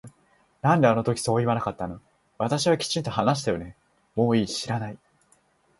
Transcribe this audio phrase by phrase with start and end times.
[0.63, 2.01] なんであの時そう言わなかったの
[2.39, 3.75] 私はきちんと話したよね
[4.15, 4.97] もういい知らない